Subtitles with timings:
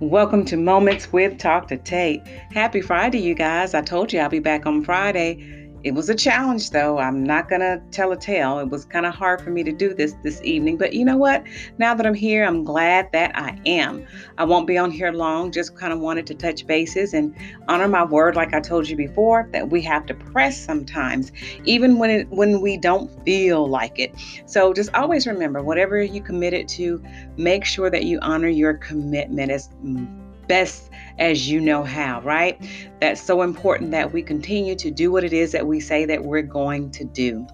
[0.00, 2.20] Welcome to Moments with Talk to Tate.
[2.52, 3.72] Happy Friday, you guys.
[3.72, 5.65] I told you I'll be back on Friday.
[5.86, 6.98] It was a challenge, though.
[6.98, 8.58] I'm not going to tell a tale.
[8.58, 10.78] It was kind of hard for me to do this this evening.
[10.78, 11.44] But you know what?
[11.78, 14.04] Now that I'm here, I'm glad that I am.
[14.36, 15.52] I won't be on here long.
[15.52, 17.32] Just kind of wanted to touch bases and
[17.68, 21.30] honor my word, like I told you before, that we have to press sometimes,
[21.64, 24.12] even when it, when we don't feel like it.
[24.46, 27.00] So just always remember, whatever you committed to,
[27.36, 32.60] make sure that you honor your commitment as mm, best as you know how, right?
[33.00, 36.24] That's so important that we continue to do what it is that we say that
[36.24, 37.46] we're going to do.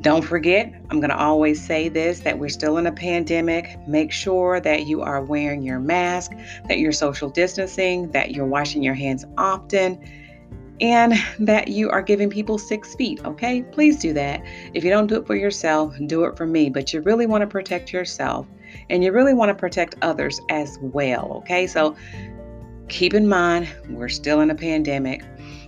[0.00, 3.76] Don't forget, I'm going to always say this that we're still in a pandemic.
[3.88, 6.32] Make sure that you are wearing your mask,
[6.68, 10.00] that you're social distancing, that you're washing your hands often,
[10.80, 13.62] and that you are giving people six feet, okay?
[13.62, 14.40] Please do that.
[14.72, 16.70] If you don't do it for yourself, do it for me.
[16.70, 18.46] But you really want to protect yourself
[18.90, 21.32] and you really want to protect others as well.
[21.38, 21.96] Okay, so
[22.88, 25.22] keep in mind we're still in a pandemic.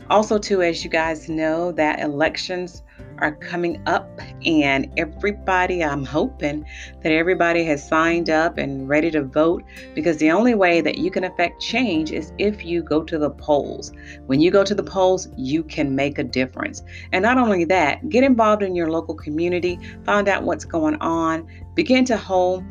[0.08, 2.83] Also, too, as you guys know, that elections
[3.20, 6.64] are coming up, and everybody, I'm hoping
[7.02, 9.62] that everybody has signed up and ready to vote
[9.94, 13.30] because the only way that you can affect change is if you go to the
[13.30, 13.92] polls.
[14.26, 16.82] When you go to the polls, you can make a difference.
[17.12, 21.46] And not only that, get involved in your local community, find out what's going on,
[21.74, 22.64] begin to hold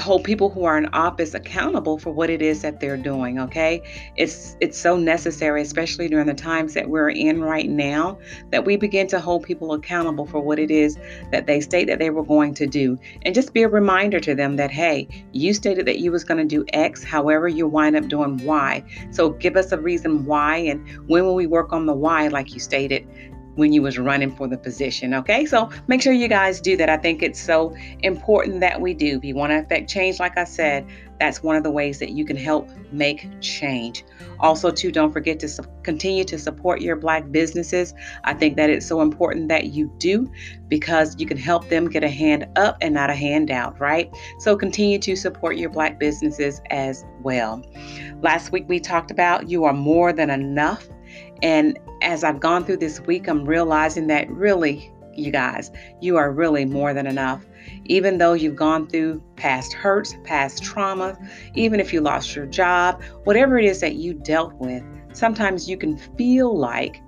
[0.00, 3.82] hold people who are in office accountable for what it is that they're doing okay?
[4.16, 8.18] It's it's so necessary especially during the times that we're in right now
[8.50, 10.98] that we begin to hold people accountable for what it is
[11.30, 12.98] that they state that they were going to do.
[13.22, 16.38] And just be a reminder to them that hey you stated that you was going
[16.38, 18.84] to do x however you wind up doing y.
[19.10, 22.52] So give us a reason why and when will we work on the why like
[22.54, 23.06] you stated
[23.56, 25.44] when you was running for the position okay?
[25.44, 26.88] So make sure you guys do that.
[26.88, 29.16] I think it's so important that we do.
[29.16, 30.86] If you want to affect change like i said
[31.18, 34.04] that's one of the ways that you can help make change.
[34.40, 37.94] Also too don't forget to su- continue to support your black businesses.
[38.24, 40.30] I think that it's so important that you do
[40.68, 44.14] because you can help them get a hand up and not a hand out right?
[44.38, 47.64] So continue to support your black businesses as well.
[48.22, 50.86] Last week we talked about you are more than enough
[51.42, 55.70] and as I've gone through this week, I'm realizing that really, you guys,
[56.00, 57.44] you are really more than enough.
[57.86, 61.18] Even though you've gone through past hurts, past trauma,
[61.54, 65.76] even if you lost your job, whatever it is that you dealt with, sometimes you
[65.76, 67.02] can feel like,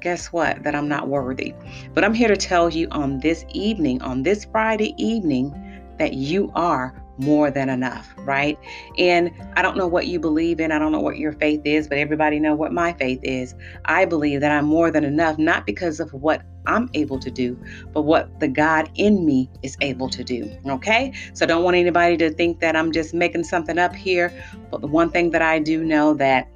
[0.00, 1.54] guess what, that I'm not worthy.
[1.94, 5.54] But I'm here to tell you on this evening, on this Friday evening,
[5.98, 8.58] that you are more than enough, right?
[8.98, 10.72] And I don't know what you believe in.
[10.72, 13.54] I don't know what your faith is, but everybody know what my faith is.
[13.84, 17.58] I believe that I'm more than enough not because of what I'm able to do,
[17.92, 20.50] but what the God in me is able to do.
[20.66, 21.12] Okay?
[21.34, 24.32] So don't want anybody to think that I'm just making something up here,
[24.70, 26.48] but the one thing that I do know that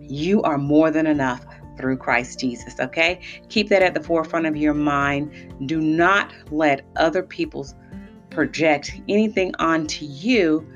[0.00, 1.44] you are more than enough
[1.78, 3.20] through Christ Jesus, okay?
[3.48, 5.32] Keep that at the forefront of your mind.
[5.66, 7.74] Do not let other people's
[8.32, 10.66] project anything onto you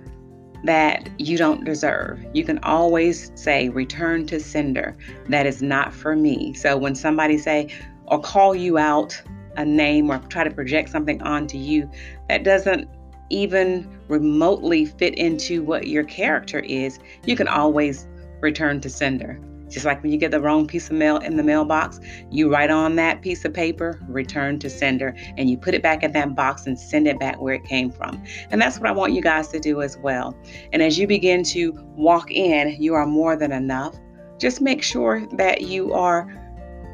[0.65, 2.25] that you don't deserve.
[2.33, 4.97] You can always say return to sender.
[5.29, 6.55] That is not for me.
[6.55, 7.69] So when somebody say
[8.07, 9.21] or call you out
[9.57, 11.91] a name or try to project something onto you
[12.29, 12.89] that doesn't
[13.31, 18.07] even remotely fit into what your character is, you can always
[18.41, 19.41] return to sender.
[19.69, 22.01] Just like when you get the wrong piece of mail in the mailbox,
[22.31, 26.03] you write on that piece of paper, return to sender, and you put it back
[26.03, 28.23] in that box and send it back where it came from.
[28.51, 30.37] And that's what I want you guys to do as well.
[30.73, 33.97] And as you begin to walk in, you are more than enough.
[34.39, 36.27] Just make sure that you are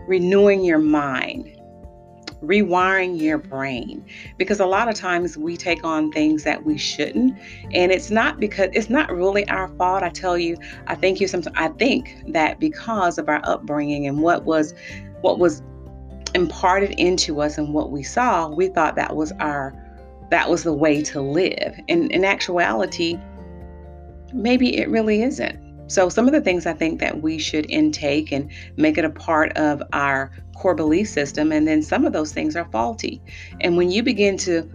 [0.06, 1.56] renewing your mind
[2.42, 4.04] rewiring your brain.
[4.36, 7.38] Because a lot of times we take on things that we shouldn't
[7.72, 10.02] and it's not because it's not really our fault.
[10.02, 14.20] I tell you i think you sometimes i think that because of our upbringing and
[14.20, 14.74] what was
[15.20, 15.62] what was
[16.34, 19.74] imparted into us and what we saw we thought that was our
[20.30, 21.78] that was the way to live.
[21.90, 23.18] And in actuality
[24.32, 28.32] maybe it really isn't so, some of the things I think that we should intake
[28.32, 32.32] and make it a part of our core belief system, and then some of those
[32.32, 33.20] things are faulty.
[33.60, 34.70] And when you begin to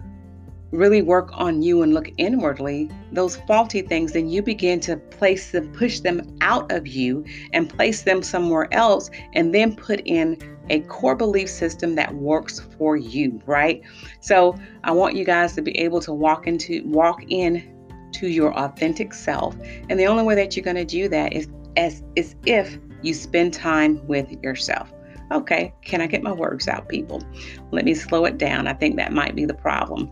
[0.70, 5.50] really work on you and look inwardly, those faulty things, then you begin to place
[5.50, 10.36] them, push them out of you and place them somewhere else, and then put in
[10.70, 13.80] a core belief system that works for you, right?
[14.20, 17.77] So I want you guys to be able to walk into walk in
[18.12, 19.56] to your authentic self.
[19.88, 23.14] And the only way that you're going to do that is as is if you
[23.14, 24.92] spend time with yourself.
[25.30, 27.22] Okay, can I get my words out, people?
[27.70, 28.66] Let me slow it down.
[28.66, 30.10] I think that might be the problem.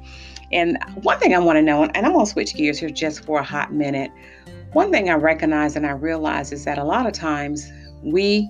[0.53, 3.25] And one thing I want to know, and I'm going to switch gears here just
[3.25, 4.13] for a hot minute.
[4.73, 7.73] One thing I recognize and I realize is that a lot of times
[8.03, 8.49] we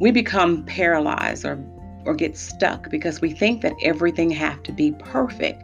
[0.00, 1.62] we become paralyzed or
[2.04, 5.62] or get stuck because we think that everything have to be perfect.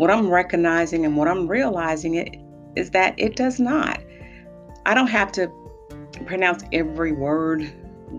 [0.00, 2.34] What I'm recognizing and what I'm realizing it
[2.74, 4.00] is that it does not.
[4.86, 5.52] I don't have to
[6.24, 7.70] pronounce every word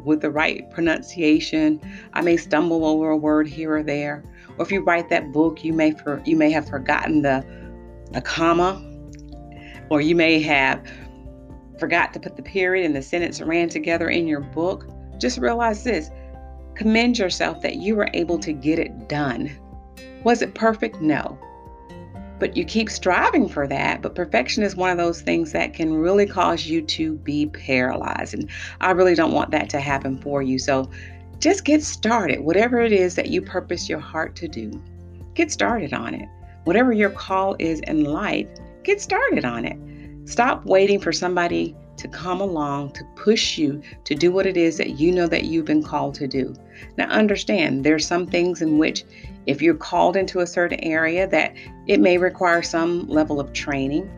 [0.05, 1.81] with the right pronunciation.
[2.13, 4.23] I may stumble over a word here or there.
[4.59, 7.43] Or if you write that book, you may for, you may have forgotten the
[8.11, 8.79] the comma,
[9.89, 10.87] or you may have
[11.79, 14.87] forgot to put the period and the sentence ran together in your book.
[15.17, 16.11] Just realize this.
[16.75, 19.49] Commend yourself that you were able to get it done.
[20.23, 21.01] Was it perfect?
[21.01, 21.39] No
[22.41, 24.01] but you keep striving for that.
[24.01, 28.33] But perfection is one of those things that can really cause you to be paralyzed.
[28.33, 28.49] And
[28.81, 30.57] I really don't want that to happen for you.
[30.57, 30.89] So
[31.37, 32.39] just get started.
[32.41, 34.81] Whatever it is that you purpose your heart to do,
[35.35, 36.27] get started on it.
[36.63, 38.47] Whatever your call is in life,
[38.83, 39.77] get started on it.
[40.27, 44.77] Stop waiting for somebody to come along to push you to do what it is
[44.77, 46.55] that you know that you've been called to do.
[46.97, 49.03] Now understand there's some things in which
[49.45, 51.53] if you're called into a certain area that
[51.87, 54.09] it may require some level of training,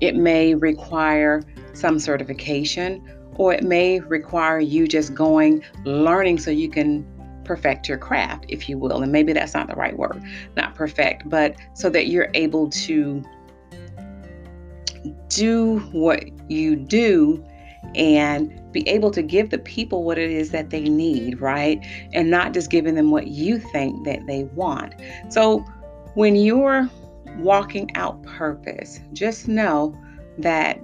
[0.00, 1.42] it may require
[1.72, 3.02] some certification,
[3.34, 7.06] or it may require you just going learning so you can
[7.44, 9.02] perfect your craft, if you will.
[9.02, 10.22] And maybe that's not the right word,
[10.56, 13.22] not perfect, but so that you're able to
[15.28, 17.44] do what you do
[17.94, 21.84] and be able to give the people what it is that they need, right?
[22.12, 24.94] And not just giving them what you think that they want.
[25.30, 25.64] So
[26.14, 26.88] when you're
[27.38, 29.96] walking out purpose, just know
[30.38, 30.80] that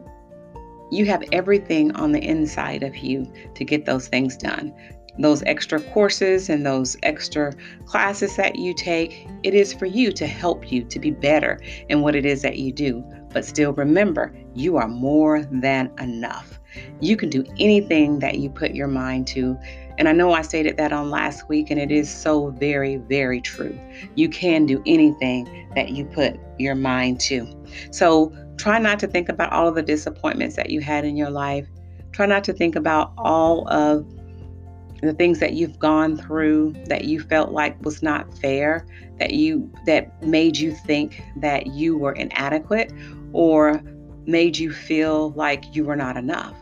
[0.90, 4.72] you have everything on the inside of you to get those things done.
[5.18, 7.52] Those extra courses and those extra
[7.86, 12.00] classes that you take, it is for you to help you to be better in
[12.00, 13.04] what it is that you do.
[13.32, 16.60] But still remember, you are more than enough.
[17.00, 19.58] You can do anything that you put your mind to.
[19.98, 23.40] And I know I stated that on last week, and it is so very, very
[23.40, 23.78] true.
[24.16, 27.48] You can do anything that you put your mind to.
[27.90, 31.30] So try not to think about all of the disappointments that you had in your
[31.30, 31.66] life.
[32.12, 34.06] Try not to think about all of
[35.00, 38.86] the things that you've gone through that you felt like was not fair,
[39.18, 42.92] that you that made you think that you were inadequate
[43.32, 43.82] or
[44.26, 46.56] made you feel like you were not enough.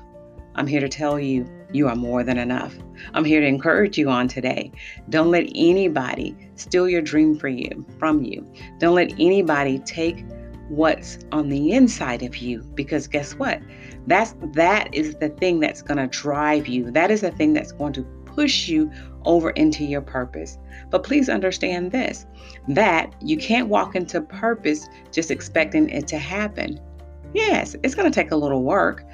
[0.54, 2.74] I'm here to tell you, you are more than enough.
[3.14, 4.70] I'm here to encourage you on today.
[5.08, 8.46] Don't let anybody steal your dream for you from you.
[8.78, 10.24] Don't let anybody take
[10.68, 13.60] what's on the inside of you because guess what?
[14.06, 16.90] That's that is the thing that's going to drive you.
[16.90, 18.90] That is the thing that's going to push you
[19.24, 20.58] over into your purpose.
[20.90, 22.26] But please understand this
[22.68, 26.80] that you can't walk into purpose just expecting it to happen.
[27.34, 29.04] Yes, it's going to take a little work,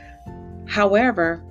[0.69, 1.43] However,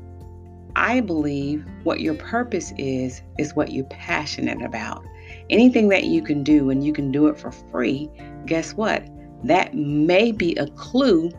[0.75, 5.03] I believe what your purpose is, is what you're passionate about.
[5.49, 8.09] Anything that you can do and you can do it for free,
[8.45, 9.03] guess what?
[9.43, 11.31] That may be a clue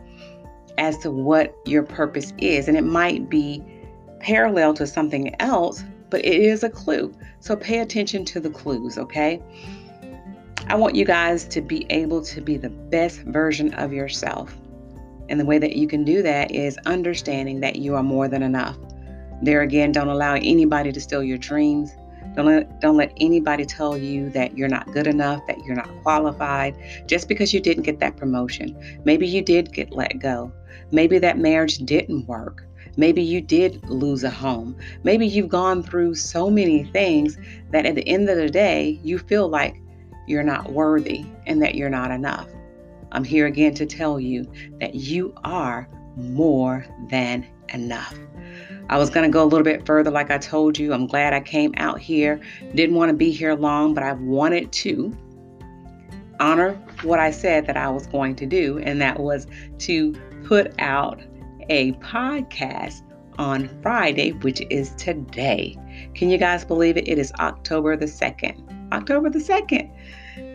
[0.77, 2.67] as to what your purpose is.
[2.67, 3.63] And it might be
[4.19, 7.13] parallel to something else, but it is a clue.
[7.39, 9.41] So pay attention to the clues, okay?
[10.67, 14.55] I want you guys to be able to be the best version of yourself.
[15.29, 18.43] And the way that you can do that is understanding that you are more than
[18.43, 18.77] enough.
[19.41, 21.91] There again, don't allow anybody to steal your dreams.
[22.35, 25.89] Don't let, don't let anybody tell you that you're not good enough, that you're not
[26.03, 26.75] qualified,
[27.07, 28.75] just because you didn't get that promotion.
[29.05, 30.51] Maybe you did get let go.
[30.91, 32.65] Maybe that marriage didn't work.
[32.97, 34.75] Maybe you did lose a home.
[35.03, 37.37] Maybe you've gone through so many things
[37.71, 39.75] that at the end of the day, you feel like
[40.27, 42.47] you're not worthy and that you're not enough.
[43.11, 48.15] I'm here again to tell you that you are more than enough.
[48.89, 50.93] I was going to go a little bit further, like I told you.
[50.93, 52.41] I'm glad I came out here.
[52.73, 55.15] Didn't want to be here long, but I wanted to
[56.39, 56.73] honor
[57.03, 59.45] what I said that I was going to do, and that was
[59.79, 60.13] to
[60.43, 61.21] put out
[61.69, 63.01] a podcast
[63.37, 65.77] on Friday, which is today.
[66.15, 67.07] Can you guys believe it?
[67.07, 68.91] It is October the 2nd.
[68.91, 69.89] October the 2nd.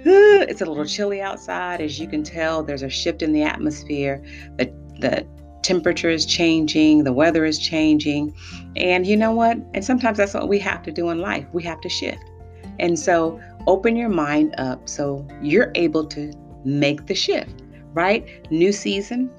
[0.05, 1.81] It's a little chilly outside.
[1.81, 4.23] As you can tell, there's a shift in the atmosphere.
[4.59, 5.27] The, the
[5.63, 8.35] temperature is changing, the weather is changing.
[8.77, 9.57] And you know what?
[9.73, 11.47] And sometimes that's what we have to do in life.
[11.53, 12.23] We have to shift.
[12.79, 16.33] And so open your mind up so you're able to
[16.65, 17.63] make the shift,
[17.93, 18.51] right?
[18.51, 19.31] New season,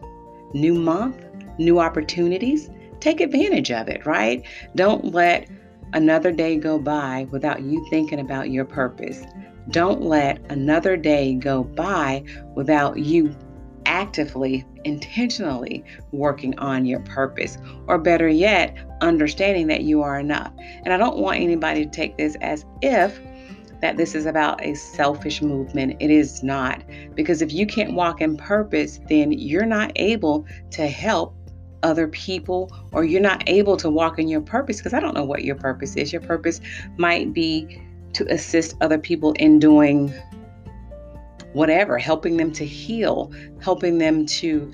[0.54, 1.24] new month,
[1.58, 2.70] new opportunities.
[3.00, 4.44] Take advantage of it, right?
[4.76, 5.48] Don't let
[5.94, 9.24] another day go by without you thinking about your purpose.
[9.72, 12.24] Don't let another day go by
[12.56, 13.36] without you
[13.86, 17.58] actively, intentionally working on your purpose,
[17.88, 20.52] or better yet, understanding that you are enough.
[20.84, 23.20] And I don't want anybody to take this as if
[23.82, 25.98] that this is about a selfish movement.
[26.00, 26.82] It is not.
[27.14, 31.36] Because if you can't walk in purpose, then you're not able to help
[31.84, 35.24] other people or you're not able to walk in your purpose because I don't know
[35.24, 36.12] what your purpose is.
[36.12, 36.60] Your purpose
[36.98, 37.80] might be
[38.16, 40.14] to assist other people in doing
[41.54, 43.32] whatever, helping them to heal,
[43.62, 44.74] helping them to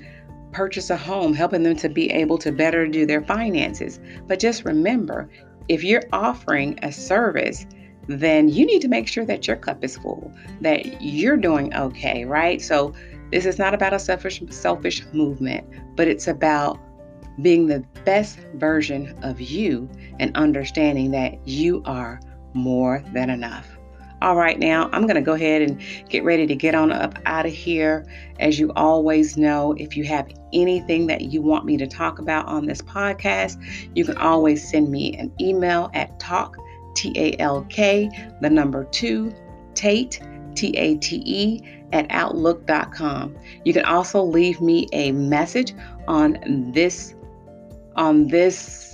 [0.50, 4.00] purchase a home, helping them to be able to better do their finances.
[4.26, 5.30] But just remember,
[5.68, 7.66] if you're offering a service,
[8.08, 12.24] then you need to make sure that your cup is full, that you're doing okay,
[12.24, 12.60] right?
[12.60, 12.92] So
[13.30, 16.78] this is not about a selfish selfish movement, but it's about
[17.40, 22.20] being the best version of you and understanding that you are
[22.54, 23.68] more than enough.
[24.22, 27.18] All right, now I'm going to go ahead and get ready to get on up
[27.26, 28.06] out of here.
[28.38, 32.46] As you always know, if you have anything that you want me to talk about
[32.46, 33.60] on this podcast,
[33.96, 36.56] you can always send me an email at talk,
[36.94, 38.08] T A L K,
[38.40, 39.34] the number two,
[39.74, 40.20] Tate,
[40.54, 41.60] T A T E,
[41.92, 43.36] at outlook.com.
[43.64, 45.74] You can also leave me a message
[46.06, 47.14] on this
[47.96, 48.91] on this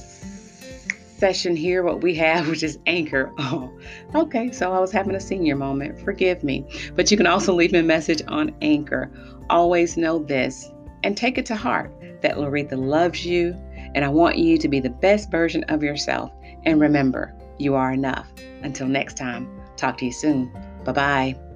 [1.19, 3.33] session here, what we have, which is Anchor.
[3.39, 3.73] Oh,
[4.15, 4.51] okay.
[4.53, 6.01] So I was having a senior moment.
[6.01, 6.65] Forgive me.
[6.95, 9.11] But you can also leave me a message on Anchor.
[9.51, 10.71] Always know this
[11.03, 13.55] and take it to heart that Loretha loves you,
[13.95, 16.33] and I want you to be the best version of yourself.
[16.65, 18.31] And remember, you are enough.
[18.63, 20.53] Until next time, talk to you soon.
[20.85, 21.48] Bye bye.